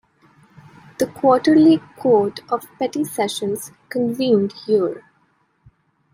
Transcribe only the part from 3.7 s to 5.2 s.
convened here.